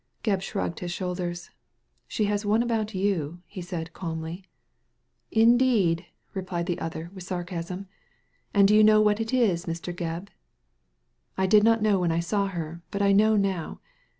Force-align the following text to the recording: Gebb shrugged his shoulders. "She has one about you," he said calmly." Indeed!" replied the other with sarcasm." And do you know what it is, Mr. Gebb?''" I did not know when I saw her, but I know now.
Gebb 0.23 0.41
shrugged 0.41 0.79
his 0.79 0.91
shoulders. 0.91 1.51
"She 2.07 2.25
has 2.25 2.43
one 2.43 2.63
about 2.63 2.95
you," 2.95 3.43
he 3.45 3.61
said 3.61 3.93
calmly." 3.93 4.43
Indeed!" 5.45 6.07
replied 6.33 6.65
the 6.65 6.79
other 6.79 7.11
with 7.13 7.23
sarcasm." 7.23 7.87
And 8.51 8.67
do 8.67 8.75
you 8.75 8.83
know 8.83 8.99
what 8.99 9.19
it 9.19 9.31
is, 9.31 9.67
Mr. 9.67 9.93
Gebb?''" 9.95 10.29
I 11.37 11.45
did 11.45 11.63
not 11.63 11.83
know 11.83 11.99
when 11.99 12.11
I 12.11 12.19
saw 12.19 12.47
her, 12.47 12.81
but 12.89 13.03
I 13.03 13.11
know 13.11 13.35
now. 13.35 13.79